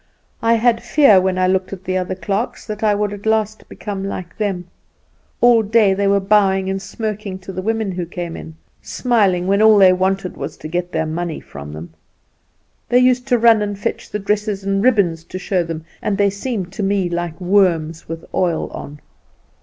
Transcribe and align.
I 0.41 0.53
had 0.55 0.81
fear 0.81 1.21
when 1.21 1.37
I 1.37 1.45
looked 1.45 1.73
at 1.73 1.83
the 1.83 1.95
other 1.95 2.15
clerks 2.15 2.65
that 2.65 2.81
I 2.83 2.95
would 2.95 3.13
at 3.13 3.27
last 3.27 3.69
become 3.69 4.03
like 4.03 4.35
them. 4.35 4.65
All 5.41 5.61
day 5.61 5.93
they 5.93 6.07
were 6.07 6.19
bowing 6.19 6.71
and 6.71 6.81
smirking 6.81 7.37
to 7.37 7.51
the 7.51 7.61
women 7.61 7.91
who 7.91 8.07
came 8.07 8.35
in; 8.35 8.55
smiling, 8.81 9.45
when 9.45 9.61
all 9.61 9.77
they 9.77 9.93
wanted 9.93 10.35
was 10.37 10.57
to 10.57 10.67
get 10.67 10.91
their 10.91 11.05
money 11.05 11.39
from 11.39 11.71
them. 11.73 11.93
They 12.89 12.97
used 12.97 13.27
to 13.27 13.37
run 13.37 13.61
and 13.61 13.77
fetch 13.77 14.09
the 14.09 14.17
dresses 14.17 14.63
and 14.63 14.83
ribbons 14.83 15.23
to 15.25 15.37
show 15.37 15.63
them, 15.63 15.85
and 16.01 16.17
they 16.17 16.31
seemed 16.31 16.73
to 16.73 16.81
me 16.81 17.07
like 17.07 17.39
worms 17.39 18.09
with 18.09 18.25
oil 18.33 18.69
on. 18.71 19.01